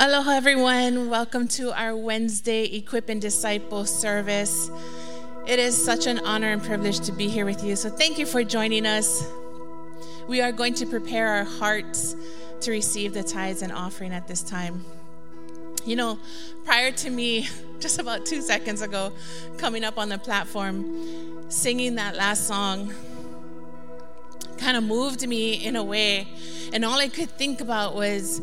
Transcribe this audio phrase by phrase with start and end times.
[0.00, 1.10] Aloha, everyone.
[1.10, 4.70] Welcome to our Wednesday Equip and Disciple service.
[5.44, 7.74] It is such an honor and privilege to be here with you.
[7.74, 9.26] So, thank you for joining us.
[10.28, 12.14] We are going to prepare our hearts
[12.60, 14.84] to receive the tithes and offering at this time.
[15.84, 16.20] You know,
[16.64, 17.48] prior to me,
[17.80, 19.12] just about two seconds ago,
[19.56, 22.94] coming up on the platform, singing that last song,
[24.58, 26.28] kind of moved me in a way.
[26.72, 28.40] And all I could think about was,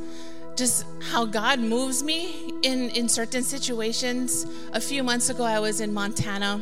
[0.55, 4.45] just how God moves me in, in certain situations.
[4.73, 6.61] A few months ago, I was in Montana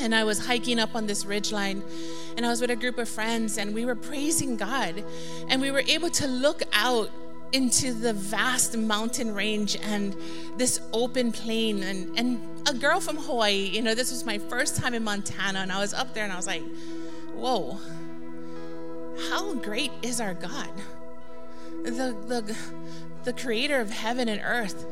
[0.00, 1.82] and I was hiking up on this ridge line
[2.36, 5.02] and I was with a group of friends and we were praising God
[5.48, 7.10] and we were able to look out
[7.52, 10.16] into the vast mountain range and
[10.56, 14.76] this open plain and, and a girl from Hawaii, you know, this was my first
[14.76, 16.62] time in Montana and I was up there and I was like,
[17.34, 17.78] whoa,
[19.30, 20.70] how great is our God?
[21.82, 22.56] the, the,
[23.24, 24.86] the creator of heaven and earth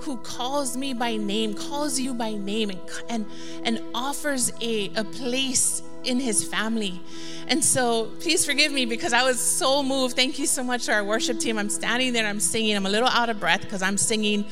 [0.00, 3.26] who calls me by name, calls you by name, and, and,
[3.64, 7.00] and offers a, a place in his family.
[7.48, 10.14] And so please forgive me because I was so moved.
[10.14, 11.58] Thank you so much to our worship team.
[11.58, 12.76] I'm standing there, I'm singing.
[12.76, 14.44] I'm a little out of breath because I'm singing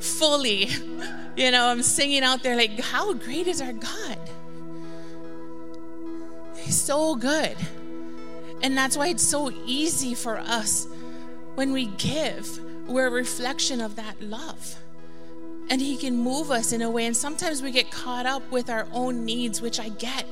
[0.00, 0.68] fully.
[1.34, 4.18] You know, I'm singing out there like, how great is our God?
[6.58, 7.56] He's so good.
[8.60, 10.86] And that's why it's so easy for us
[11.54, 14.76] when we give, we're a reflection of that love.
[15.70, 17.06] And He can move us in a way.
[17.06, 20.26] And sometimes we get caught up with our own needs, which I get,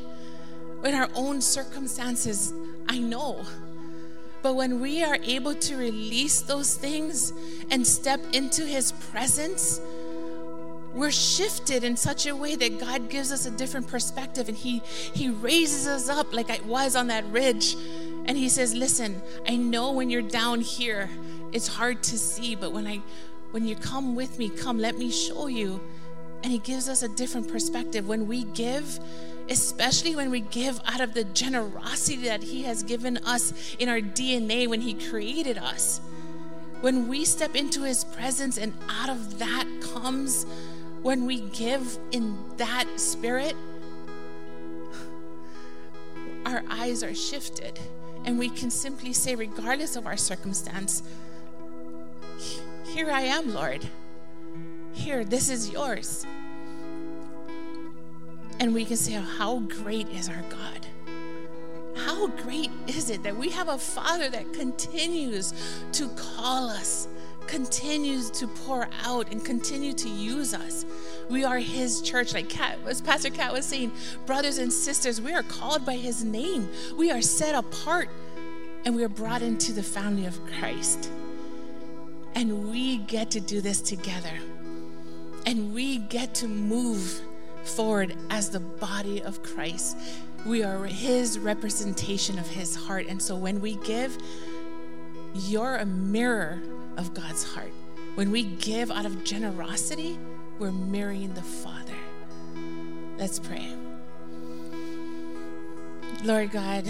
[0.83, 2.53] with our own circumstances.
[2.89, 3.45] I know.
[4.43, 7.33] But when we are able to release those things
[7.71, 9.81] and step into His presence,
[10.95, 14.83] we're shifted in such a way that God gives us a different perspective and He
[15.15, 17.77] He raises us up like I was on that ridge
[18.31, 21.11] and he says, "Listen, I know when you're down here,
[21.51, 23.03] it's hard to see, but when I
[23.51, 25.81] when you come with me, come, let me show you."
[26.45, 29.01] And he gives us a different perspective when we give,
[29.49, 34.01] especially when we give out of the generosity that he has given us in our
[34.01, 36.01] DNA when he created us.
[36.83, 40.47] When we step into his presence and out of that comes
[41.03, 43.57] when we give in that spirit,
[46.47, 47.77] our eyes are shifted
[48.25, 51.03] and we can simply say, regardless of our circumstance,
[52.85, 53.89] Here I am, Lord.
[54.93, 56.27] Here, this is yours.
[58.59, 60.87] And we can say, oh, How great is our God?
[61.97, 65.55] How great is it that we have a Father that continues
[65.93, 67.09] to call us,
[67.47, 70.85] continues to pour out, and continue to use us?
[71.31, 73.93] We are His church, like Kat, as Pastor Kat was saying,
[74.27, 76.69] brothers and sisters, we are called by His name.
[76.97, 78.09] We are set apart
[78.85, 81.11] and we are brought into the family of Christ.
[82.35, 84.33] And we get to do this together.
[85.47, 87.21] And we get to move
[87.63, 89.97] forward as the body of Christ.
[90.45, 93.07] We are His representation of His heart.
[93.09, 94.19] And so when we give,
[95.35, 96.61] you're a mirror
[96.97, 97.73] of God's heart.
[98.17, 100.19] When we give out of generosity,
[100.61, 101.97] we're marrying the Father.
[103.17, 103.75] Let's pray.
[106.23, 106.87] Lord God,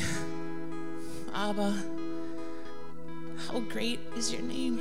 [1.32, 1.80] Abba,
[3.46, 4.80] how great is your name.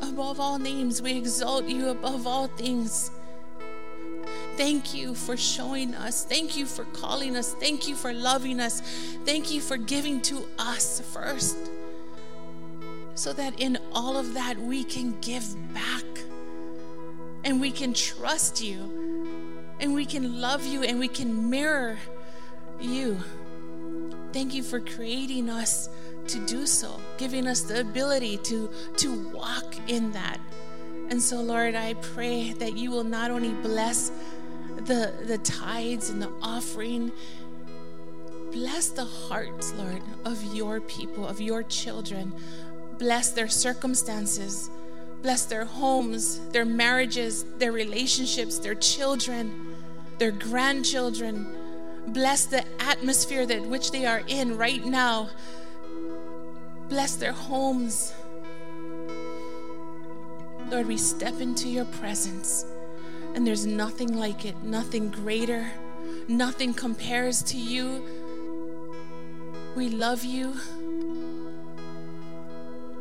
[0.00, 3.10] Above all names, we exalt you above all things.
[4.56, 6.24] Thank you for showing us.
[6.24, 7.52] Thank you for calling us.
[7.54, 8.80] Thank you for loving us.
[9.26, 11.58] Thank you for giving to us first.
[13.16, 15.93] So that in all of that, we can give back
[17.44, 21.98] and we can trust you and we can love you and we can mirror
[22.80, 23.18] you.
[24.32, 25.88] Thank you for creating us
[26.28, 30.40] to do so, giving us the ability to, to walk in that.
[31.10, 34.10] And so, Lord, I pray that you will not only bless
[34.76, 37.12] the, the tithes and the offering,
[38.52, 42.32] bless the hearts, Lord, of your people, of your children.
[42.98, 44.70] Bless their circumstances
[45.24, 49.74] Bless their homes, their marriages, their relationships, their children,
[50.18, 51.46] their grandchildren.
[52.08, 55.30] Bless the atmosphere that which they are in right now.
[56.90, 58.12] Bless their homes.
[60.70, 62.66] Lord, we step into your presence,
[63.34, 65.70] and there's nothing like it, nothing greater,
[66.28, 68.04] nothing compares to you.
[69.74, 70.52] We love you.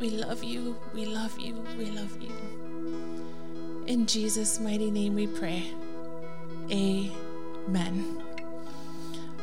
[0.03, 0.75] We love you.
[0.93, 1.55] We love you.
[1.77, 2.29] We love you.
[3.87, 5.71] In Jesus' mighty name we pray.
[6.69, 8.21] Amen.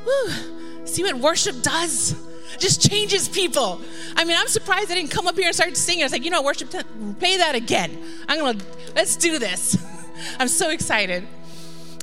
[0.05, 0.85] Woo.
[0.85, 2.15] See what worship does?
[2.59, 3.81] just changes people.
[4.17, 6.03] I mean, I'm surprised I didn't come up here and start singing.
[6.03, 7.97] I was like, you know, worship, play that again.
[8.29, 8.59] I'm gonna,
[8.95, 9.79] let's do this.
[10.39, 11.27] I'm so excited.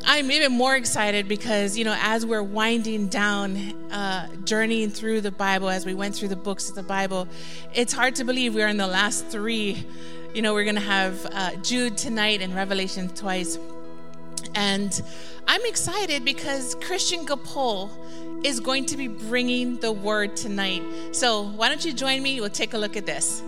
[0.10, 3.58] I'm even more excited because, you know, as we're winding down,
[3.92, 7.28] uh, journeying through the Bible, as we went through the books of the Bible,
[7.74, 9.86] it's hard to believe we're in the last three.
[10.34, 13.60] You know, we're going to have uh, Jude tonight and Revelation twice.
[14.56, 14.98] And
[15.46, 17.90] I'm excited because Christian Gapol
[18.46, 20.84] is going to be bringing the word tonight.
[21.12, 22.40] So why don't you join me?
[22.40, 23.44] We'll take a look at this.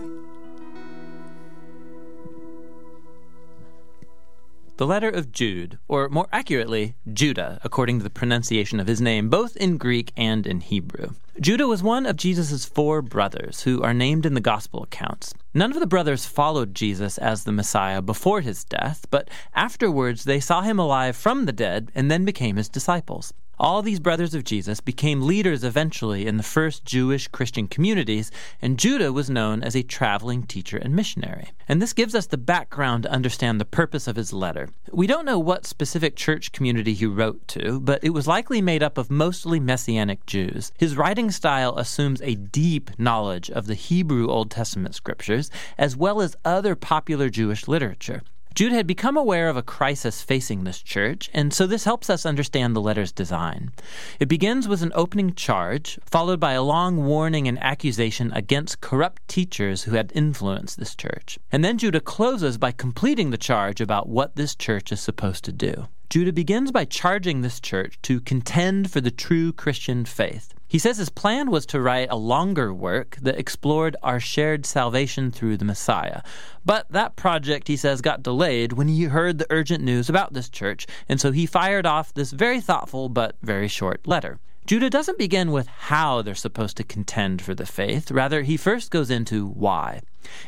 [4.80, 9.28] The letter of Jude, or more accurately, Judah, according to the pronunciation of his name,
[9.28, 11.10] both in Greek and in Hebrew.
[11.38, 15.34] Judah was one of Jesus' four brothers who are named in the gospel accounts.
[15.52, 20.40] None of the brothers followed Jesus as the Messiah before his death, but afterwards they
[20.40, 23.34] saw him alive from the dead and then became his disciples.
[23.60, 28.30] All these brothers of Jesus became leaders eventually in the first Jewish Christian communities,
[28.62, 31.50] and Judah was known as a traveling teacher and missionary.
[31.68, 34.70] And this gives us the background to understand the purpose of his letter.
[34.90, 38.82] We don't know what specific church community he wrote to, but it was likely made
[38.82, 40.72] up of mostly Messianic Jews.
[40.78, 46.22] His writing style assumes a deep knowledge of the Hebrew Old Testament scriptures, as well
[46.22, 48.22] as other popular Jewish literature.
[48.54, 52.26] Jude had become aware of a crisis facing this church, and so this helps us
[52.26, 53.70] understand the letter's design.
[54.18, 59.26] It begins with an opening charge, followed by a long warning and accusation against corrupt
[59.28, 61.38] teachers who had influenced this church.
[61.52, 65.52] And then Judah closes by completing the charge about what this church is supposed to
[65.52, 65.86] do.
[66.10, 70.54] Judah begins by charging this church to contend for the true Christian faith.
[70.70, 75.32] He says his plan was to write a longer work that explored our shared salvation
[75.32, 76.22] through the Messiah.
[76.64, 80.48] But that project, he says, got delayed when he heard the urgent news about this
[80.48, 84.38] church, and so he fired off this very thoughtful but very short letter.
[84.64, 88.12] Judah doesn't begin with how they're supposed to contend for the faith.
[88.12, 90.02] Rather, he first goes into why.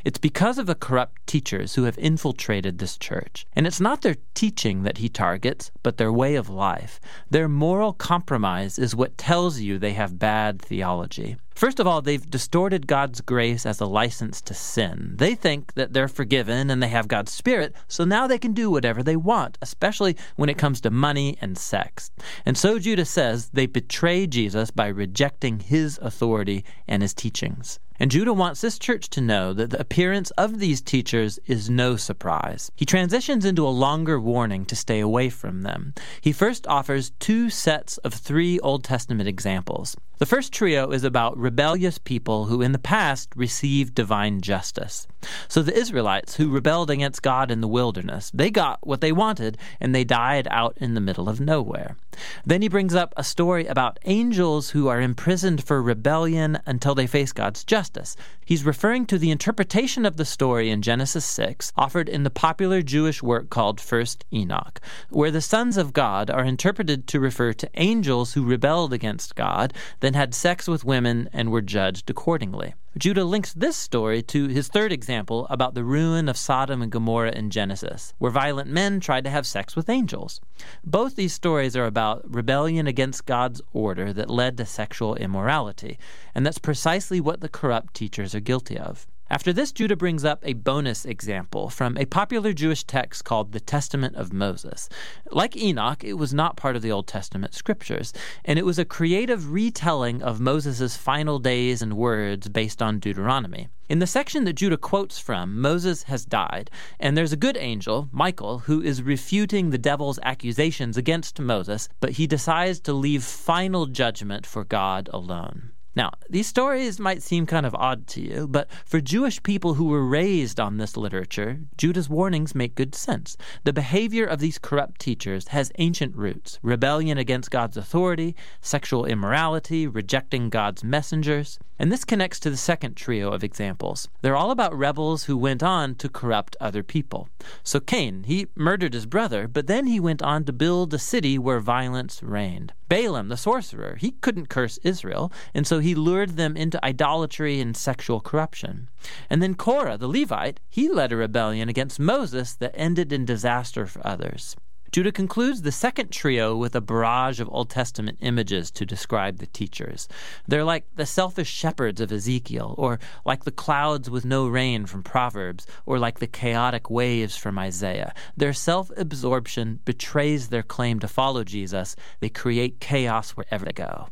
[0.05, 3.47] It's because of the corrupt teachers who have infiltrated this church.
[3.55, 7.01] And it's not their teaching that he targets, but their way of life.
[7.31, 11.37] Their moral compromise is what tells you they have bad theology.
[11.55, 15.15] First of all, they've distorted God's grace as a license to sin.
[15.17, 18.71] They think that they're forgiven and they have God's Spirit, so now they can do
[18.71, 22.11] whatever they want, especially when it comes to money and sex.
[22.47, 27.79] And so Judah says they betray Jesus by rejecting his authority and his teachings.
[28.03, 31.95] And Judah wants this church to know that the appearance of these teachers is no
[31.95, 32.69] surprise.
[32.75, 35.95] He transitions into a longer warning to stay away from them.
[36.21, 39.97] He first offers two sets of three Old Testament examples.
[40.19, 45.07] The first trio is about rebellious people who in the past received divine justice.
[45.49, 49.59] So the Israelites who rebelled against God in the wilderness, they got what they wanted
[49.81, 51.97] and they died out in the middle of nowhere.
[52.45, 57.07] Then he brings up a story about angels who are imprisoned for rebellion until they
[57.07, 58.17] face God's justice.
[58.45, 62.83] He's referring to the interpretation of the story in Genesis 6, offered in the popular
[62.83, 67.71] Jewish work called First Enoch, where the sons of God are interpreted to refer to
[67.75, 69.73] angels who rebelled against God,
[70.13, 72.75] then had sex with women, and were judged accordingly.
[72.99, 77.33] Judah links this story to his third example about the ruin of Sodom and Gomorrah
[77.33, 80.39] in Genesis, where violent men tried to have sex with angels.
[80.85, 85.99] Both these stories are about rebellion against God's order that led to sexual immorality,
[86.35, 89.07] and that's precisely what the corrupt teachers are guilty of.
[89.33, 93.61] After this, Judah brings up a bonus example from a popular Jewish text called the
[93.61, 94.91] Testament of Moses.
[95.31, 98.13] Like Enoch, it was not part of the Old Testament scriptures,
[98.45, 103.69] and it was a creative retelling of Moses' final days and words based on Deuteronomy.
[103.89, 106.71] In the section that Judah quotes from, Moses has died,
[107.01, 112.11] and there's a good angel, Michael, who is refuting the devil's accusations against Moses, but
[112.11, 115.73] he decides to leave final judgment for God alone.
[115.95, 119.85] Now, these stories might seem kind of odd to you, but for Jewish people who
[119.85, 123.37] were raised on this literature, Judah's warnings make good sense.
[123.65, 129.87] The behavior of these corrupt teachers has ancient roots rebellion against God's authority, sexual immorality,
[129.87, 131.59] rejecting God's messengers.
[131.79, 134.09] And this connects to the second trio of examples.
[134.23, 137.29] They're all about rebels who went on to corrupt other people.
[137.65, 141.39] So Cain, he murdered his brother, but then he went on to build a city
[141.39, 142.73] where violence reigned.
[142.93, 147.75] Balaam, the sorcerer, he couldn't curse Israel, and so he lured them into idolatry and
[147.75, 148.91] sexual corruption.
[149.31, 153.87] And then Korah, the Levite, he led a rebellion against Moses that ended in disaster
[153.87, 154.57] for others.
[154.93, 159.47] Judah concludes the second trio with a barrage of Old Testament images to describe the
[159.47, 160.07] teachers.
[160.47, 165.03] They're like the selfish shepherds of Ezekiel, or like the clouds with no rain from
[165.03, 168.13] Proverbs, or like the chaotic waves from Isaiah.
[168.37, 171.97] Their self absorption betrays their claim to follow Jesus.
[172.21, 174.09] They create chaos wherever they go.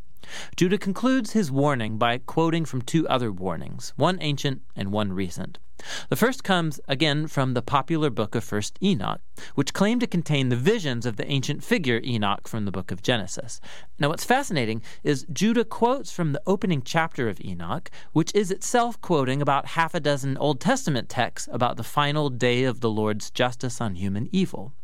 [0.57, 5.59] Judah concludes his warning by quoting from two other warnings, one ancient and one recent.
[6.09, 9.21] The first comes again from the popular book of 1st Enoch,
[9.55, 13.03] which claimed to contain the visions of the ancient figure Enoch from the book of
[13.03, 13.61] Genesis.
[13.99, 19.01] Now, what's fascinating is Judah quotes from the opening chapter of Enoch, which is itself
[19.01, 23.31] quoting about half a dozen Old Testament texts about the final day of the Lord's
[23.31, 24.75] justice on human evil.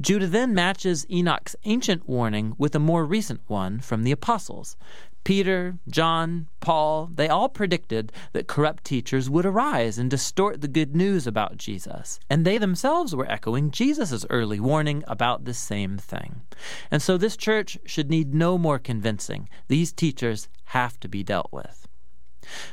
[0.00, 4.76] Judah then matches Enoch's ancient warning with a more recent one from the apostles.
[5.24, 10.94] Peter, John, Paul, they all predicted that corrupt teachers would arise and distort the good
[10.94, 12.20] news about Jesus.
[12.28, 16.42] And they themselves were echoing Jesus' early warning about the same thing.
[16.90, 19.48] And so this church should need no more convincing.
[19.68, 21.83] These teachers have to be dealt with.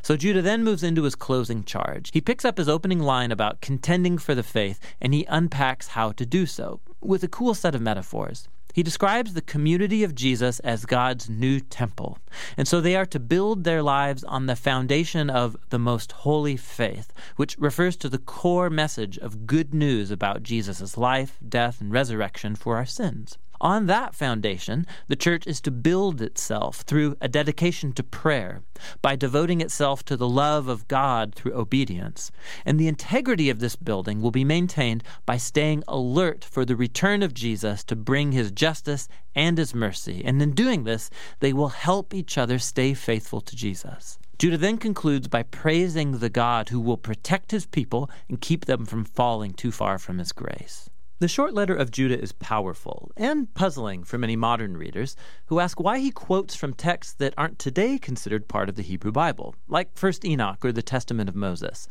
[0.02, 2.12] So Judah then moves into his closing charge.
[2.14, 6.12] He picks up his opening line about contending for the faith, and he unpacks how
[6.14, 8.48] to do so with a cool set of metaphors.
[8.74, 12.18] He describes the community of Jesus as God's new temple.
[12.56, 16.56] And so they are to build their lives on the foundation of the most holy
[16.56, 21.92] faith, which refers to the core message of good news about Jesus' life, death, and
[21.92, 23.38] resurrection for our sins.
[23.62, 28.64] On that foundation, the church is to build itself through a dedication to prayer,
[29.04, 32.32] by devoting itself to the love of God through obedience.
[32.66, 37.22] And the integrity of this building will be maintained by staying alert for the return
[37.22, 40.24] of Jesus to bring his justice and his mercy.
[40.26, 44.18] And in doing this, they will help each other stay faithful to Jesus.
[44.40, 48.88] Judah then concludes by praising the God who will protect his people and keep them
[48.88, 50.90] from falling too far from his grace.
[51.22, 55.80] The short letter of Judah is powerful and puzzling for many modern readers who ask
[55.80, 59.94] why he quotes from texts that aren't today considered part of the Hebrew Bible, like
[59.94, 61.88] 1st Enoch or the Testament of Moses.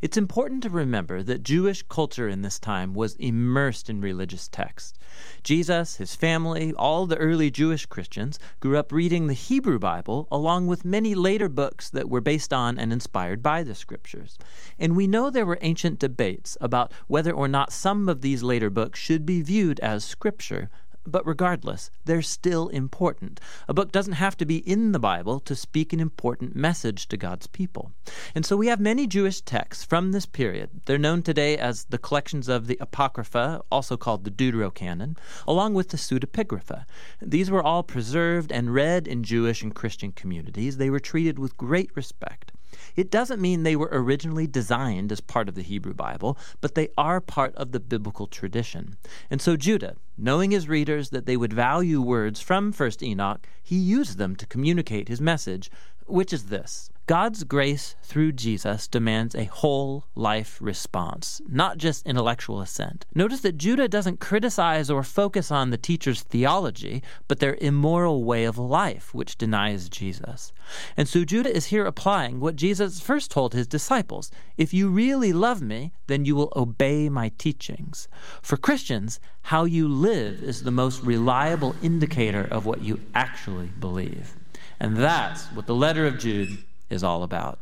[0.00, 4.98] It's important to remember that Jewish culture in this time was immersed in religious texts.
[5.42, 10.66] Jesus, his family, all the early Jewish Christians grew up reading the Hebrew Bible along
[10.66, 14.38] with many later books that were based on and inspired by the scriptures.
[14.78, 18.70] And we know there were ancient debates about whether or not some of these later
[18.70, 20.70] books should be viewed as scripture,
[21.06, 23.40] but regardless, they're still important.
[23.68, 27.16] A book doesn't have to be in the Bible to speak an important message to
[27.16, 27.92] God's people.
[28.34, 30.82] And so we have many Jewish texts from this period.
[30.84, 35.88] They're known today as the collections of the Apocrypha, also called the Deuterocanon, along with
[35.90, 36.84] the Pseudepigrapha.
[37.20, 40.76] These were all preserved and read in Jewish and Christian communities.
[40.76, 42.52] They were treated with great respect.
[42.96, 46.88] It doesn't mean they were originally designed as part of the Hebrew Bible, but they
[46.96, 48.96] are part of the biblical tradition.
[49.30, 53.76] And so Judah, knowing his readers that they would value words from 1st Enoch, he
[53.76, 55.70] used them to communicate his message,
[56.06, 62.60] which is this God's grace through Jesus demands a whole life response, not just intellectual
[62.60, 63.06] assent.
[63.14, 68.44] Notice that Judah doesn't criticize or focus on the teacher's theology, but their immoral way
[68.44, 70.52] of life, which denies Jesus.
[70.98, 75.32] And so Judah is here applying what Jesus first told his disciples If you really
[75.32, 78.06] love me, then you will obey my teachings.
[78.42, 84.36] For Christians, how you live is the most reliable indicator of what you actually believe.
[84.78, 87.58] And that's what the letter of Jude is all about.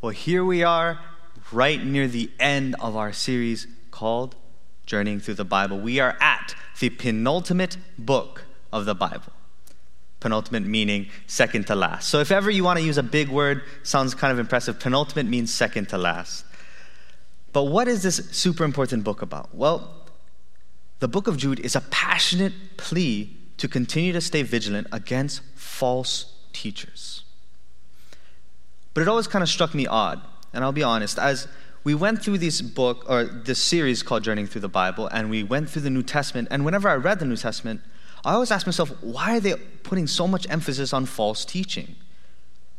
[0.00, 0.98] Well, here we are,
[1.52, 4.34] right near the end of our series called
[4.86, 5.78] Journeying Through the Bible.
[5.78, 9.32] We are at the penultimate book of the Bible.
[10.20, 12.08] Penultimate meaning second to last.
[12.08, 15.26] So, if ever you want to use a big word, sounds kind of impressive, penultimate
[15.26, 16.44] means second to last.
[17.52, 19.54] But what is this super important book about?
[19.54, 19.94] Well,
[21.00, 26.32] the book of Jude is a passionate plea to continue to stay vigilant against false
[26.52, 27.24] teachers.
[28.94, 30.20] But it always kind of struck me odd,
[30.52, 31.46] and I'll be honest, as
[31.84, 35.42] we went through this book or this series called Journeying Through the Bible, and we
[35.42, 37.80] went through the New Testament, and whenever I read the New Testament,
[38.24, 41.96] I always asked myself, why are they putting so much emphasis on false teaching?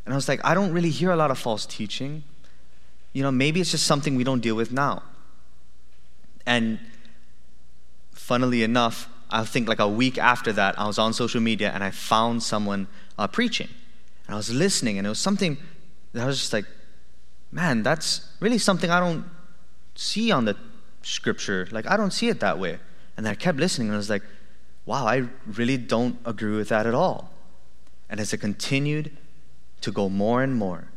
[0.05, 2.23] And I was like, I don't really hear a lot of false teaching.
[3.13, 5.03] You know, maybe it's just something we don't deal with now.
[6.45, 6.79] And
[8.11, 11.83] funnily enough, I think like a week after that, I was on social media and
[11.83, 12.87] I found someone
[13.17, 13.69] uh, preaching.
[14.27, 15.57] And I was listening, and it was something
[16.15, 16.65] I was just like,
[17.51, 19.25] man, that's really something I don't
[19.95, 20.57] see on the
[21.03, 21.67] scripture.
[21.71, 22.79] Like, I don't see it that way.
[23.17, 24.23] And I kept listening and I was like,
[24.85, 27.31] wow, I really don't agree with that at all.
[28.09, 29.15] And as I continued
[29.81, 30.89] to go more and more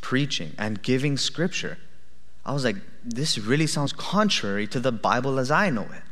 [0.00, 1.78] preaching and giving scripture,
[2.44, 6.02] I was like, this really sounds contrary to the Bible as I know it.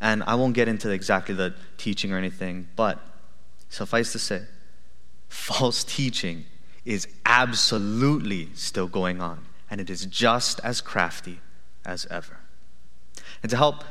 [0.00, 3.00] And I won't get into exactly the teaching or anything, but
[3.68, 4.42] suffice to say,
[5.30, 6.44] false teaching
[6.84, 11.40] is absolutely still going on, and it is just as crafty
[11.86, 12.36] as ever.
[13.42, 13.84] And to help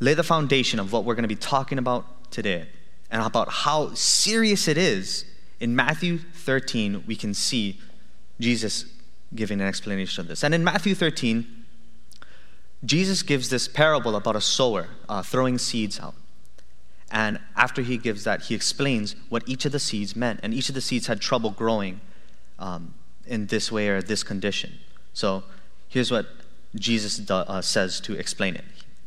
[0.00, 2.68] lay the foundation of what we're going to be talking about today,
[3.10, 5.24] and about how serious it is,
[5.60, 7.80] in Matthew 13, we can see
[8.40, 8.84] Jesus
[9.34, 10.44] giving an explanation of this.
[10.44, 11.46] And in Matthew 13,
[12.84, 16.14] Jesus gives this parable about a sower uh, throwing seeds out.
[17.10, 20.40] And after he gives that, he explains what each of the seeds meant.
[20.42, 22.00] And each of the seeds had trouble growing
[22.58, 22.94] um,
[23.26, 24.78] in this way or this condition.
[25.14, 25.44] So
[25.88, 26.26] here's what
[26.74, 28.64] Jesus do, uh, says to explain it.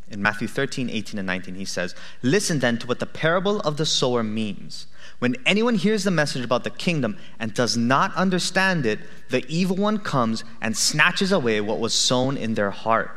[0.09, 3.77] In Matthew 13, 18, and 19, he says, Listen then to what the parable of
[3.77, 4.87] the sower means.
[5.19, 9.77] When anyone hears the message about the kingdom and does not understand it, the evil
[9.77, 13.11] one comes and snatches away what was sown in their heart.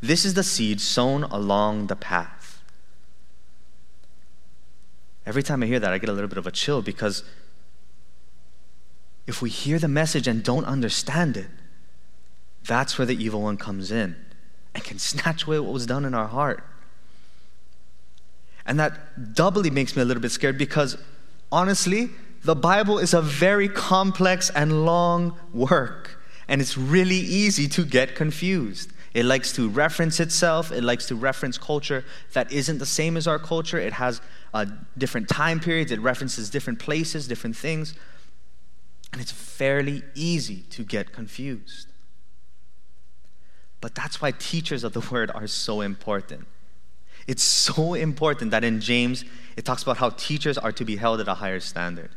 [0.00, 2.41] This is the seed sown along the path.
[5.24, 7.22] Every time I hear that, I get a little bit of a chill because
[9.26, 11.46] if we hear the message and don't understand it,
[12.64, 14.16] that's where the evil one comes in
[14.74, 16.64] and can snatch away what was done in our heart.
[18.64, 20.96] And that doubly makes me a little bit scared because
[21.50, 22.10] honestly,
[22.44, 28.14] the Bible is a very complex and long work, and it's really easy to get
[28.16, 28.92] confused.
[29.14, 33.26] It likes to reference itself, it likes to reference culture that isn't the same as
[33.26, 33.78] our culture.
[33.78, 34.20] It has
[34.54, 34.66] uh,
[34.98, 37.94] different time periods, it references different places, different things,
[39.12, 41.88] and it's fairly easy to get confused.
[43.80, 46.46] But that's why teachers of the word are so important.
[47.26, 49.24] It's so important that in James,
[49.56, 52.10] it talks about how teachers are to be held at a higher standard.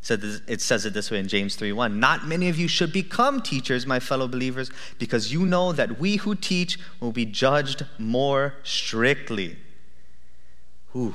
[0.00, 1.98] So it says it this way in James 3:1.
[1.98, 6.16] Not many of you should become teachers, my fellow believers, because you know that we
[6.16, 9.56] who teach will be judged more strictly.
[10.94, 11.14] Ooh.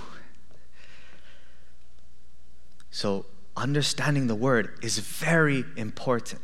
[2.91, 6.41] So understanding the word is very important.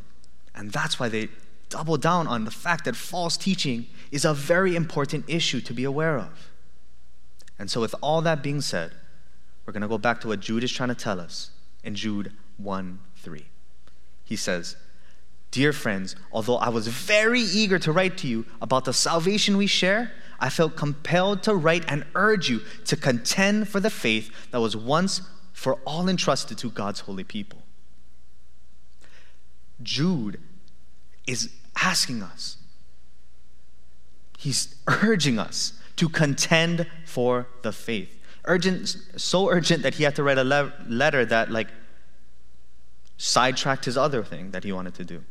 [0.56, 1.30] And that's why they
[1.70, 5.84] double down on the fact that false teaching is a very important issue to be
[5.84, 6.50] aware of.
[7.60, 8.92] And so, with all that being said,
[9.66, 11.52] we're going to go back to what Jude is trying to tell us
[11.84, 13.46] in Jude 1 3.
[14.24, 14.76] He says,
[15.52, 19.68] Dear friends, although I was very eager to write to you about the salvation we
[19.68, 24.62] share, I felt compelled to write and urge you to contend for the faith that
[24.62, 25.22] was once
[25.58, 27.64] for all entrusted to God's holy people.
[29.82, 30.40] Jude
[31.26, 32.58] is asking us,
[34.38, 38.22] he's urging us to contend for the faith.
[38.46, 41.70] Urgent, so urgent that he had to write a le- letter that, like,
[43.18, 45.24] sidetracked his other thing that he wanted to do.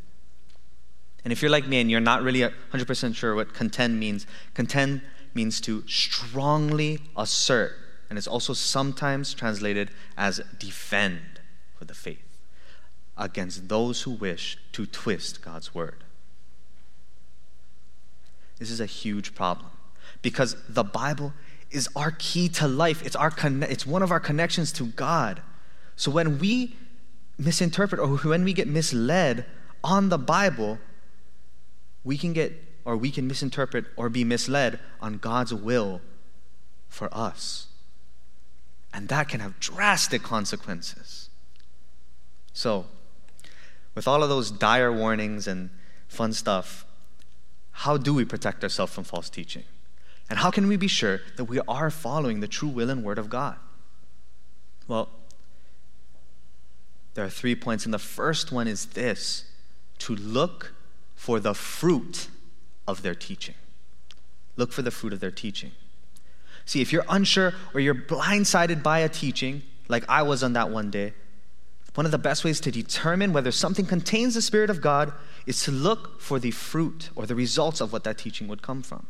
[1.22, 5.02] And if you're like me and you're not really 100% sure what contend means, contend
[5.34, 11.40] means to strongly assert, and it's also sometimes translated as defend
[11.76, 12.38] for the faith
[13.16, 16.04] against those who wish to twist God's word.
[18.58, 19.70] This is a huge problem
[20.22, 21.32] because the Bible
[21.70, 23.04] is our key to life.
[23.04, 25.42] It's, our conne- it's one of our connections to God.
[25.96, 26.76] So when we
[27.38, 29.44] misinterpret or when we get misled
[29.82, 30.78] on the Bible,
[32.04, 36.00] we can get or we can misinterpret or be misled on God's will
[36.88, 37.66] for us.
[38.96, 41.28] And that can have drastic consequences.
[42.54, 42.86] So,
[43.94, 45.68] with all of those dire warnings and
[46.08, 46.86] fun stuff,
[47.72, 49.64] how do we protect ourselves from false teaching?
[50.30, 53.18] And how can we be sure that we are following the true will and word
[53.18, 53.56] of God?
[54.88, 55.10] Well,
[57.12, 59.44] there are three points, and the first one is this
[59.98, 60.72] to look
[61.14, 62.28] for the fruit
[62.88, 63.56] of their teaching.
[64.56, 65.72] Look for the fruit of their teaching.
[66.66, 70.68] See, if you're unsure or you're blindsided by a teaching, like I was on that
[70.68, 71.14] one day,
[71.94, 75.12] one of the best ways to determine whether something contains the Spirit of God
[75.46, 78.82] is to look for the fruit or the results of what that teaching would come
[78.82, 79.06] from.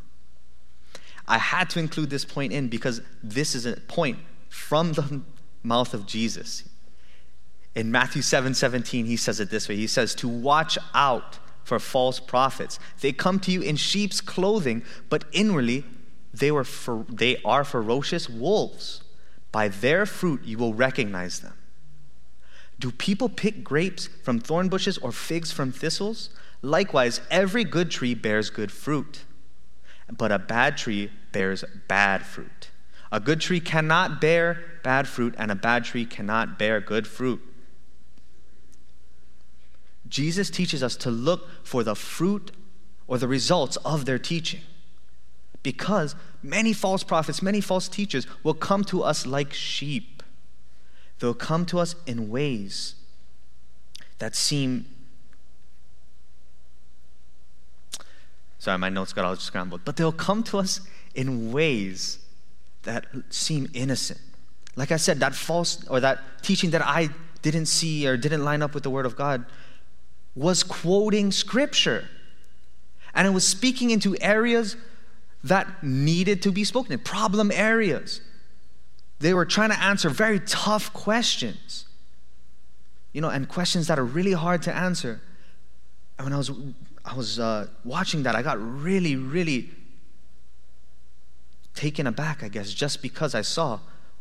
[1.26, 5.22] I had to include this point in because this is a point from the
[5.64, 6.68] mouth of Jesus.
[7.74, 11.80] In Matthew 7 17, he says it this way He says, To watch out for
[11.80, 12.78] false prophets.
[13.00, 15.84] They come to you in sheep's clothing, but inwardly
[16.38, 19.02] they, were fer- they are ferocious wolves.
[19.52, 21.54] By their fruit you will recognize them.
[22.78, 26.30] Do people pick grapes from thorn bushes or figs from thistles?
[26.60, 29.24] Likewise, every good tree bears good fruit
[30.14, 32.70] but a bad tree bears bad fruit.
[33.10, 37.40] A good tree cannot bear bad fruit, and a bad tree cannot bear good fruit.
[40.08, 42.52] Jesus teaches us to look for the fruit
[43.08, 44.60] or the results of their teaching.
[45.66, 50.22] Because many false prophets, many false teachers will come to us like sheep.
[51.18, 52.94] They'll come to us in ways
[54.18, 54.86] that seem
[58.60, 59.80] Sorry, my notes got all scrambled.
[59.84, 60.82] But they'll come to us
[61.16, 62.20] in ways
[62.84, 64.20] that seem innocent,
[64.76, 67.08] Like I said, that false or that teaching that I
[67.42, 69.44] didn't see or didn't line up with the Word of God
[70.36, 72.08] was quoting Scripture.
[73.14, 74.76] And it was speaking into areas
[75.48, 78.20] that needed to be spoken in, problem areas.
[79.18, 81.86] They were trying to answer very tough questions,
[83.12, 85.20] you know, and questions that are really hard to answer.
[86.18, 86.50] And when I was,
[87.04, 89.70] I was uh, watching that, I got really, really
[91.74, 93.80] taken aback, I guess, just because I saw,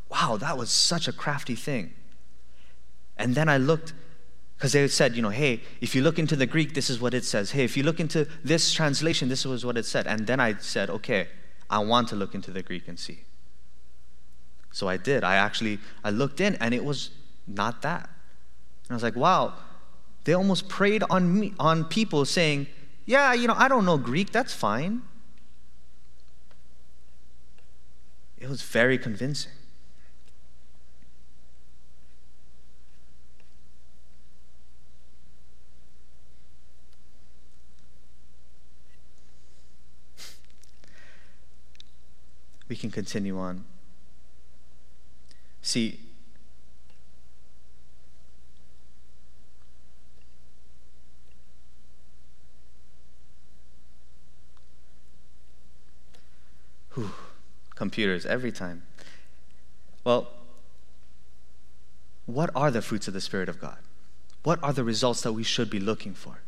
[0.09, 1.93] wow, that was such a crafty thing.
[3.17, 3.93] And then I looked,
[4.57, 7.13] because they said, you know, hey, if you look into the Greek, this is what
[7.13, 7.51] it says.
[7.51, 10.07] Hey, if you look into this translation, this was what it said.
[10.07, 11.27] And then I said, okay,
[11.69, 13.19] I want to look into the Greek and see.
[14.71, 15.23] So I did.
[15.23, 17.11] I actually I looked in and it was
[17.47, 18.09] not that.
[18.83, 19.53] And I was like, wow,
[20.23, 22.67] they almost preyed on me on people saying,
[23.05, 25.01] yeah, you know, I don't know Greek, that's fine.
[28.37, 29.51] It was very convincing.
[42.67, 43.65] We can continue on.
[45.61, 45.99] See,
[56.93, 57.11] whew,
[57.75, 58.83] computers every time.
[60.03, 60.27] Well,
[62.25, 63.77] what are the fruits of the Spirit of God?
[64.43, 66.39] What are the results that we should be looking for?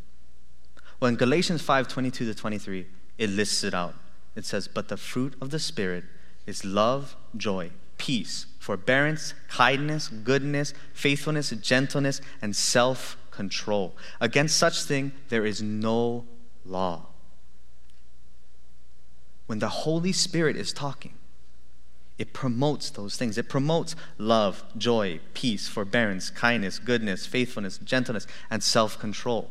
[0.99, 3.95] Well, in Galatians 5 22 to 23, it lists it out.
[4.37, 6.03] It says, But the fruit of the Spirit
[6.45, 13.97] is love, joy, peace, forbearance, kindness, goodness, faithfulness, gentleness, and self control.
[14.21, 16.25] Against such thing there is no
[16.63, 17.07] law.
[19.47, 21.15] When the Holy Spirit is talking,
[22.19, 23.39] it promotes those things.
[23.39, 29.49] It promotes love, joy, peace, forbearance, kindness, goodness, faithfulness, gentleness, and self control.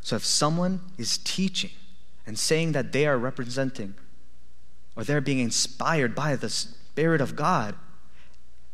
[0.00, 1.72] So if someone is teaching
[2.26, 3.94] and saying that they are representing
[4.96, 7.74] or they're being inspired by the Spirit of God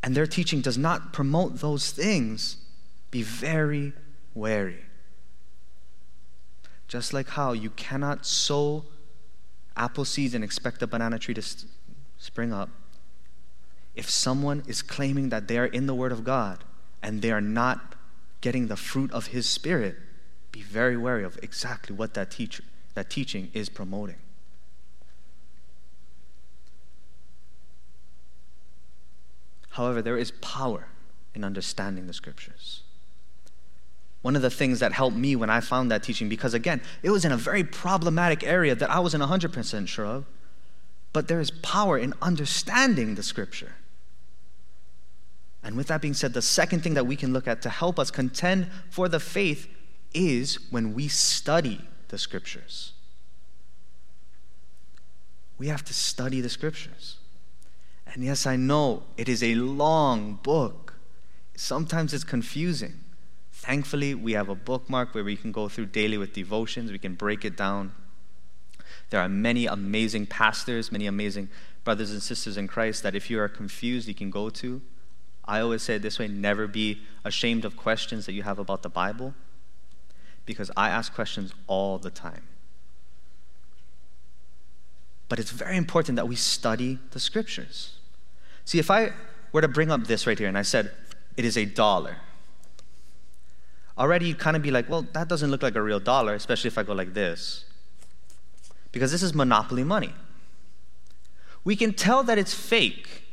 [0.02, 2.56] and their teaching does not promote those things,
[3.10, 3.92] be very
[4.34, 4.84] wary.
[6.86, 8.84] Just like how you cannot sow
[9.76, 11.42] apple seeds and expect a banana tree to
[12.16, 12.70] spring up.
[13.94, 16.64] If someone is claiming that they are in the Word of God
[17.02, 17.94] and they are not
[18.40, 19.96] getting the fruit of His Spirit,
[20.52, 22.64] be very wary of exactly what that teacher,
[22.98, 24.16] that teaching is promoting.
[29.70, 30.88] However, there is power
[31.32, 32.82] in understanding the scriptures.
[34.22, 37.10] One of the things that helped me when I found that teaching, because again, it
[37.10, 40.24] was in a very problematic area that I wasn't 100% sure of,
[41.12, 43.74] but there is power in understanding the scripture.
[45.62, 48.00] And with that being said, the second thing that we can look at to help
[48.00, 49.68] us contend for the faith
[50.12, 52.92] is when we study the scriptures.
[55.58, 57.16] We have to study the scriptures.
[58.06, 60.94] And yes, I know it is a long book.
[61.56, 63.00] Sometimes it's confusing.
[63.52, 67.14] Thankfully, we have a bookmark where we can go through daily with devotions, we can
[67.14, 67.92] break it down.
[69.10, 71.48] There are many amazing pastors, many amazing
[71.84, 74.80] brothers and sisters in Christ that if you are confused, you can go to.
[75.44, 78.82] I always say it this way never be ashamed of questions that you have about
[78.82, 79.34] the Bible
[80.48, 82.42] because I ask questions all the time.
[85.28, 87.98] But it's very important that we study the scriptures.
[88.64, 89.12] See, if I
[89.52, 90.90] were to bring up this right here and I said,
[91.36, 92.16] it is a dollar,
[93.98, 96.68] already you'd kind of be like, well, that doesn't look like a real dollar, especially
[96.68, 97.66] if I go like this.
[98.90, 100.14] Because this is monopoly money.
[101.62, 103.24] We can tell that it's fake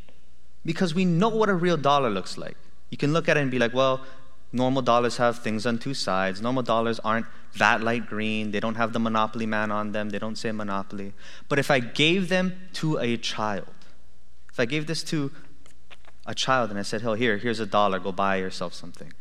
[0.65, 2.57] because we know what a real dollar looks like.
[2.89, 4.01] You can look at it and be like, well,
[4.55, 6.41] normal dollars have things on two sides.
[6.41, 7.25] Normal dollars aren't
[7.57, 8.51] that light green.
[8.51, 10.09] They don't have the monopoly man on them.
[10.09, 11.13] They don't say monopoly.
[11.49, 13.67] But if I gave them to a child,
[14.51, 15.31] if I gave this to
[16.25, 19.13] a child and I said, oh, here, here's a dollar, go buy yourself something,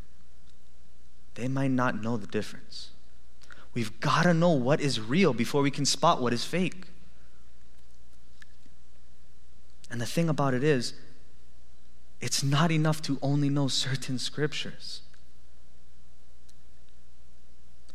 [1.35, 2.91] they might not know the difference.
[3.75, 6.87] We've got to know what is real before we can spot what is fake.
[9.91, 10.95] And the thing about it is,
[12.21, 15.03] it's not enough to only know certain scriptures.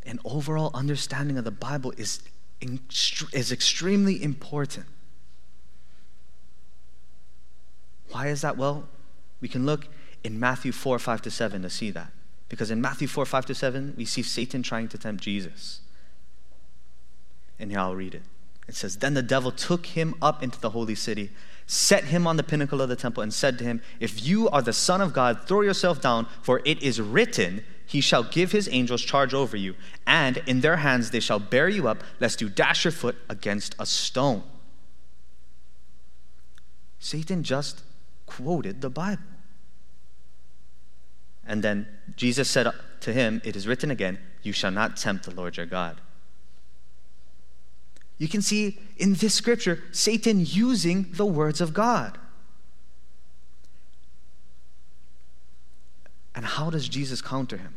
[0.09, 2.23] An overall understanding of the Bible is,
[3.31, 4.87] is extremely important.
[8.09, 8.57] Why is that?
[8.57, 8.89] Well,
[9.39, 9.87] we can look
[10.23, 12.11] in Matthew 4 5 to 7 to see that.
[12.49, 15.81] Because in Matthew 4 5 to 7, we see Satan trying to tempt Jesus.
[17.59, 18.23] And here I'll read it.
[18.67, 21.29] It says, Then the devil took him up into the holy city,
[21.67, 24.63] set him on the pinnacle of the temple, and said to him, If you are
[24.63, 28.69] the Son of God, throw yourself down, for it is written, He shall give His
[28.71, 29.73] angels charge over you,
[30.05, 33.75] and in their hands they shall bear you up, lest you dash your foot against
[33.79, 34.43] a stone.
[36.99, 37.81] Satan just
[38.27, 39.23] quoted the Bible.
[41.47, 42.67] And then Jesus said
[42.99, 45.99] to him, It is written again, You shall not tempt the Lord your God.
[48.19, 52.19] You can see in this scripture Satan using the words of God.
[56.35, 57.73] And how does Jesus counter him?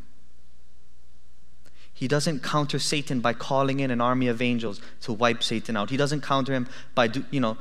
[1.94, 5.90] He doesn't counter Satan by calling in an army of angels to wipe Satan out.
[5.90, 7.56] He doesn't counter him by, you know,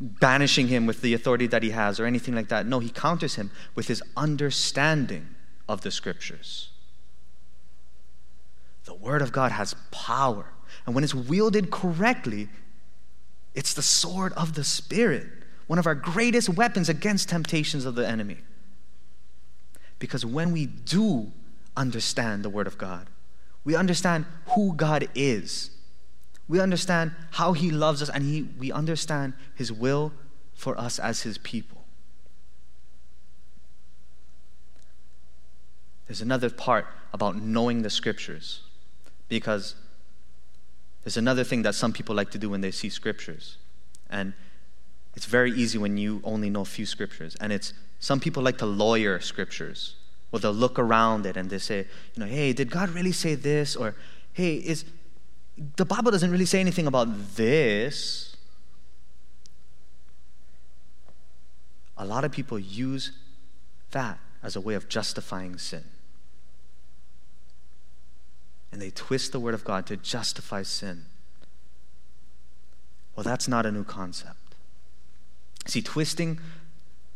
[0.00, 2.66] banishing him with the authority that he has or anything like that.
[2.66, 5.28] No, he counters him with his understanding
[5.68, 6.70] of the scriptures.
[8.84, 10.46] The Word of God has power.
[10.86, 12.48] And when it's wielded correctly,
[13.54, 15.26] it's the sword of the Spirit,
[15.66, 18.38] one of our greatest weapons against temptations of the enemy.
[19.98, 21.32] Because when we do
[21.76, 23.08] understand the Word of God,
[23.64, 25.70] we understand who God is.
[26.48, 30.12] We understand how He loves us, and he, we understand His will
[30.54, 31.84] for us as His people.
[36.06, 38.60] There's another part about knowing the Scriptures
[39.28, 39.76] because
[41.04, 43.56] there's another thing that some people like to do when they see scriptures.
[44.08, 44.34] And
[45.14, 47.36] it's very easy when you only know a few scriptures.
[47.40, 49.96] And it's some people like to lawyer scriptures.
[50.32, 53.36] Well, they'll look around it and they say, you know, hey, did God really say
[53.36, 53.76] this?
[53.76, 53.94] Or,
[54.32, 54.84] hey, is
[55.76, 58.34] the Bible doesn't really say anything about this.
[61.96, 63.12] A lot of people use
[63.92, 65.84] that as a way of justifying sin
[68.72, 71.04] and they twist the Word of God to justify sin.
[73.14, 74.54] Well, that's not a new concept.
[75.66, 76.40] See, twisting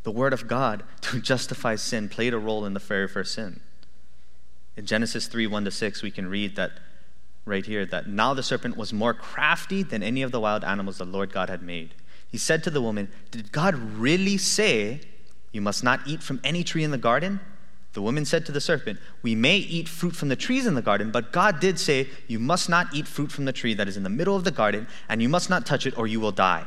[0.07, 3.61] the Word of God to justify sin played a role in the very first sin.
[4.77, 6.79] In Genesis 3 1 to 6, we can read that
[7.45, 10.99] right here that now the serpent was more crafty than any of the wild animals
[10.99, 11.93] the Lord God had made.
[12.29, 15.01] He said to the woman, Did God really say,
[15.51, 17.41] You must not eat from any tree in the garden?
[17.95, 20.83] The woman said to the serpent, We may eat fruit from the trees in the
[20.83, 23.97] garden, but God did say, You must not eat fruit from the tree that is
[23.97, 26.31] in the middle of the garden, and you must not touch it, or you will
[26.31, 26.67] die.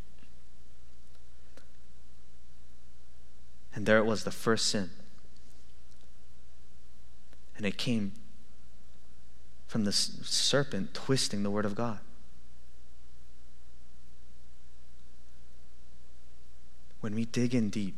[3.73, 4.89] And there it was, the first sin.
[7.55, 8.13] And it came
[9.67, 11.99] from the serpent twisting the word of God.
[16.99, 17.95] When we dig in deep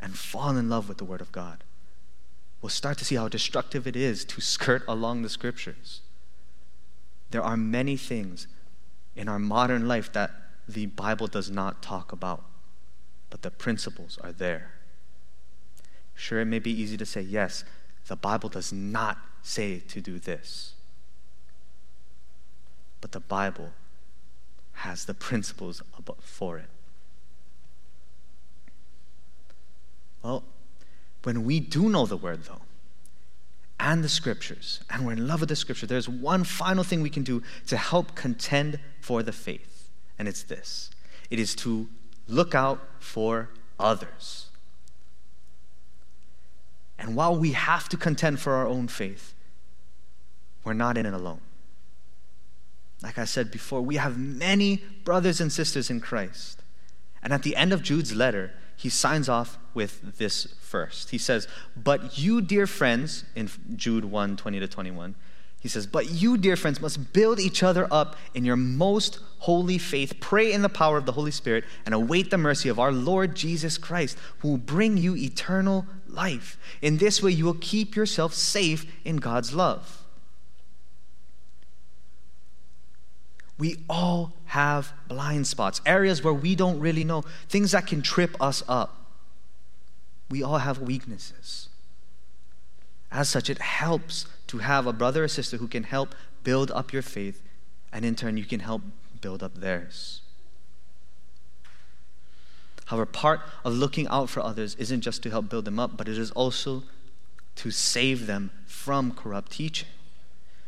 [0.00, 1.64] and fall in love with the word of God,
[2.60, 6.02] we'll start to see how destructive it is to skirt along the scriptures.
[7.30, 8.46] There are many things
[9.16, 10.30] in our modern life that
[10.68, 12.44] the Bible does not talk about,
[13.30, 14.75] but the principles are there.
[16.16, 17.64] Sure, it may be easy to say, yes,
[18.08, 20.72] the Bible does not say to do this.
[23.00, 23.70] But the Bible
[24.72, 25.82] has the principles
[26.20, 26.68] for it.
[30.22, 30.42] Well,
[31.22, 32.62] when we do know the word, though,
[33.78, 37.10] and the scriptures, and we're in love with the scripture, there's one final thing we
[37.10, 40.90] can do to help contend for the faith, and it's this
[41.30, 41.88] it is to
[42.28, 44.45] look out for others.
[46.98, 49.34] And while we have to contend for our own faith,
[50.64, 51.40] we're not in it alone.
[53.02, 56.62] Like I said before, we have many brothers and sisters in Christ.
[57.22, 61.10] And at the end of Jude's letter, he signs off with this first.
[61.10, 65.14] He says, But you, dear friends, in Jude 1 20 to 21,
[65.60, 69.78] he says, But you, dear friends, must build each other up in your most holy
[69.78, 70.20] faith.
[70.20, 73.34] Pray in the power of the Holy Spirit and await the mercy of our Lord
[73.34, 76.58] Jesus Christ, who will bring you eternal life.
[76.82, 80.02] In this way, you will keep yourself safe in God's love.
[83.58, 88.36] We all have blind spots, areas where we don't really know, things that can trip
[88.40, 89.06] us up.
[90.28, 91.68] We all have weaknesses.
[93.10, 96.92] As such, it helps to have a brother or sister who can help build up
[96.92, 97.42] your faith,
[97.92, 98.82] and in turn, you can help
[99.20, 100.20] build up theirs.
[102.86, 106.08] However, part of looking out for others isn't just to help build them up, but
[106.08, 106.84] it is also
[107.56, 109.88] to save them from corrupt teaching.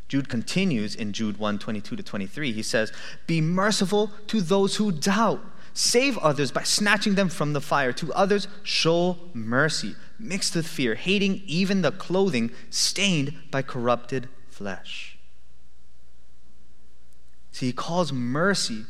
[0.09, 2.53] Jude continues in Jude 1 22 to 23.
[2.53, 2.93] He says,
[3.27, 5.41] Be merciful to those who doubt.
[5.75, 7.93] Save others by snatching them from the fire.
[7.93, 15.19] To others, show mercy, mixed with fear, hating even the clothing stained by corrupted flesh.
[17.53, 18.87] See, he calls mercy,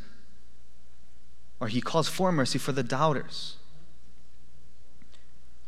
[1.61, 3.57] or he calls for mercy for the doubters,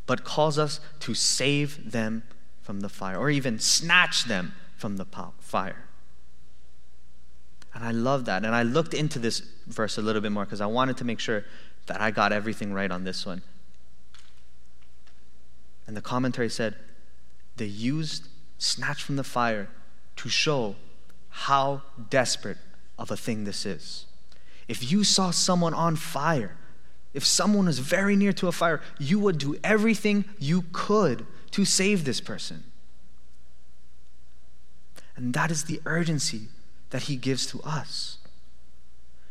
[0.06, 2.22] but calls us to save them
[2.62, 5.06] from the fire, or even snatch them from the
[5.40, 5.84] fire.
[7.74, 8.44] And I love that.
[8.44, 11.20] And I looked into this verse a little bit more because I wanted to make
[11.20, 11.44] sure
[11.86, 13.42] that I got everything right on this one.
[15.86, 16.76] And the commentary said
[17.56, 19.68] they used snatched from the fire
[20.16, 20.76] to show
[21.30, 22.58] how desperate
[22.98, 24.06] of a thing this is.
[24.70, 26.56] If you saw someone on fire,
[27.12, 31.64] if someone was very near to a fire, you would do everything you could to
[31.64, 32.62] save this person.
[35.16, 36.42] And that is the urgency
[36.90, 38.18] that he gives to us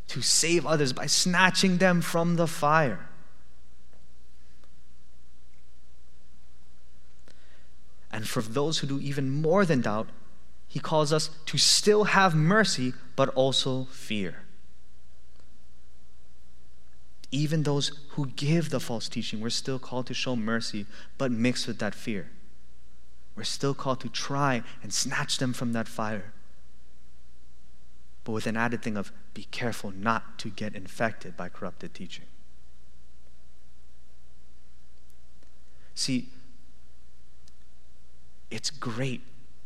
[0.09, 3.07] to save others by snatching them from the fire.
[8.11, 10.09] And for those who do even more than doubt,
[10.67, 14.43] he calls us to still have mercy, but also fear.
[17.31, 20.85] Even those who give the false teaching, we're still called to show mercy,
[21.17, 22.31] but mixed with that fear.
[23.35, 26.33] We're still called to try and snatch them from that fire.
[28.23, 32.25] But with an added thing of be careful not to get infected by corrupted teaching.
[35.95, 36.29] See,
[38.49, 39.21] it's great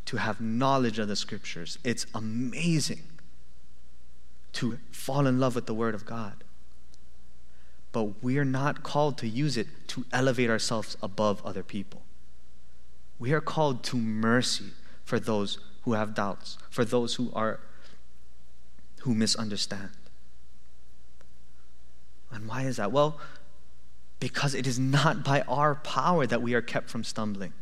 [0.05, 1.79] to have knowledge of the scriptures.
[1.83, 3.03] It's amazing
[4.53, 6.43] to fall in love with the Word of God.
[7.93, 12.01] But we're not called to use it to elevate ourselves above other people.
[13.19, 14.71] We are called to mercy
[15.05, 17.61] for those who have doubts, for those who are
[19.01, 19.91] who misunderstand.
[22.31, 22.91] And why is that?
[22.91, 23.19] Well,
[24.19, 27.53] because it is not by our power that we are kept from stumbling.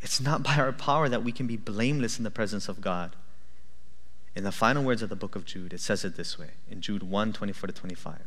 [0.00, 3.16] It's not by our power that we can be blameless in the presence of God.
[4.36, 6.82] In the final words of the book of Jude, it says it this way in
[6.82, 8.18] Jude 1 24 to 25.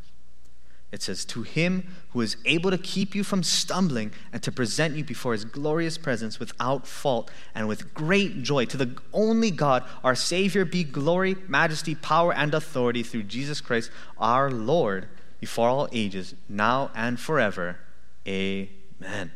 [0.90, 4.96] It says, To him who is able to keep you from stumbling and to present
[4.96, 9.84] you before his glorious presence without fault and with great joy, to the only God,
[10.02, 15.08] our Savior, be glory, majesty, power, and authority through Jesus Christ our Lord,
[15.40, 17.78] before all ages, now and forever.
[18.26, 19.32] Amen.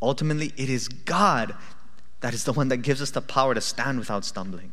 [0.00, 1.54] Ultimately, it is God
[2.22, 4.72] that is the one that gives us the power to stand without stumbling.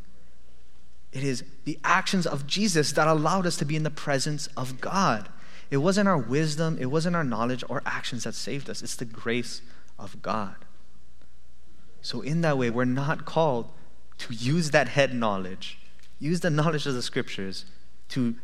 [1.11, 4.79] It is the actions of Jesus that allowed us to be in the presence of
[4.79, 5.29] God.
[5.71, 9.05] It wasn't our wisdom, it wasn't our knowledge or actions that saved us, it's the
[9.05, 9.61] grace
[9.97, 10.55] of God.
[12.01, 13.69] So, in that way, we're not called
[14.19, 15.79] to use that head knowledge,
[16.19, 17.65] use the knowledge of the scriptures
[18.09, 18.35] to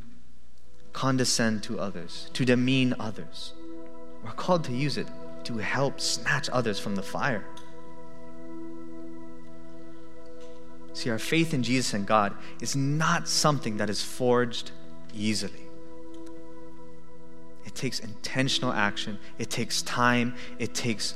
[0.93, 3.54] condescend to others, to demean others.
[4.23, 5.08] We're called to use it
[5.45, 7.45] to help snatch others from the fire.
[10.95, 14.71] See, our faith in Jesus and God is not something that is forged
[15.13, 15.67] easily.
[17.65, 21.15] It takes intentional action, it takes time, it takes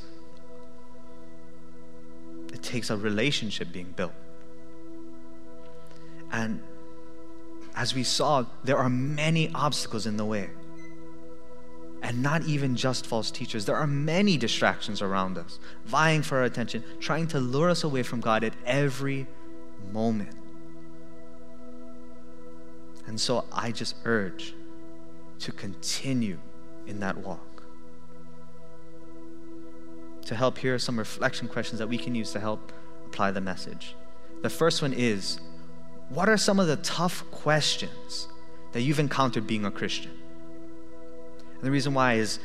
[2.52, 4.12] it takes a relationship being built.
[6.30, 6.62] And
[7.74, 10.50] as we saw, there are many obstacles in the way
[12.02, 13.63] and not even just false teachers.
[13.63, 18.04] There are many distractions around us, vying for our attention, trying to lure us away
[18.04, 19.26] from God at every
[19.92, 20.36] moment.
[23.08, 24.54] And so I just urge
[25.39, 26.38] to continue
[26.86, 27.63] in that walk.
[30.26, 32.72] To help, here are some reflection questions that we can use to help
[33.08, 33.96] apply the message.
[34.44, 35.39] The first one is
[36.10, 38.28] What are some of the tough questions
[38.74, 40.12] that you've encountered being a Christian?
[41.56, 42.39] And the reason why is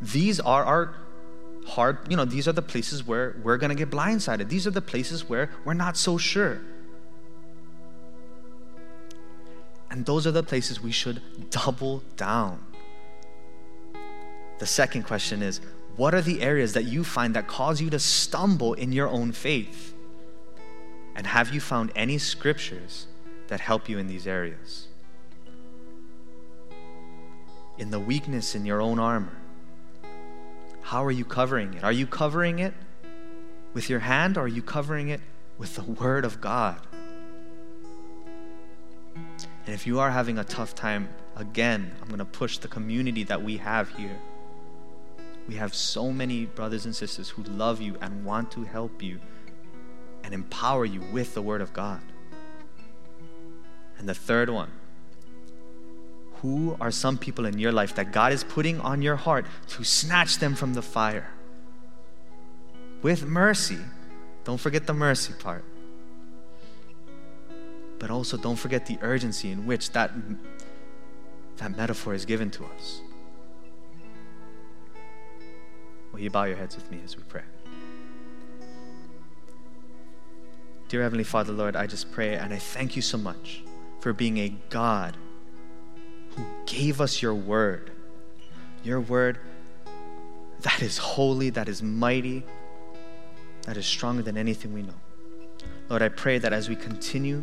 [0.00, 0.94] these are our
[1.66, 4.48] hard, you know, these are the places where we're going to get blindsided.
[4.48, 6.60] These are the places where we're not so sure.
[9.94, 12.58] And those are the places we should double down.
[14.58, 15.60] The second question is
[15.94, 19.30] what are the areas that you find that cause you to stumble in your own
[19.30, 19.94] faith?
[21.14, 23.06] And have you found any scriptures
[23.46, 24.88] that help you in these areas?
[27.78, 29.36] in the weakness in your own armor.
[30.82, 31.84] How are you covering it?
[31.84, 32.74] Are you covering it
[33.72, 35.20] with your hand or are you covering it
[35.58, 36.80] with the Word of God?
[39.66, 43.24] And if you are having a tough time again, I'm going to push the community
[43.24, 44.18] that we have here.
[45.48, 49.20] We have so many brothers and sisters who love you and want to help you
[50.22, 52.00] and empower you with the Word of God.
[53.98, 54.70] And the third one
[56.44, 59.82] who are some people in your life that God is putting on your heart to
[59.82, 61.30] snatch them from the fire?
[63.00, 63.78] With mercy.
[64.44, 65.64] Don't forget the mercy part.
[68.04, 70.12] But also don't forget the urgency in which that,
[71.56, 73.00] that metaphor is given to us.
[76.12, 77.44] Will you bow your heads with me as we pray?
[80.88, 83.62] Dear Heavenly Father, Lord, I just pray and I thank you so much
[84.00, 85.16] for being a God
[86.36, 87.90] who gave us your word.
[88.82, 89.38] Your word
[90.60, 92.44] that is holy, that is mighty,
[93.62, 95.00] that is stronger than anything we know.
[95.88, 97.42] Lord, I pray that as we continue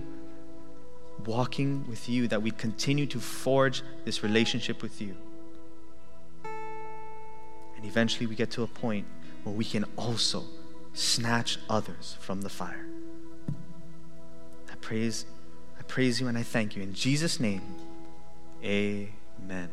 [1.26, 5.16] walking with you, that we continue to forge this relationship with you.
[6.44, 9.06] And eventually we get to a point
[9.44, 10.44] where we can also
[10.94, 12.86] snatch others from the fire.
[14.72, 15.26] I praise,
[15.80, 16.84] I praise you and I thank you.
[16.84, 17.62] In Jesus' name,
[18.64, 19.70] Amen.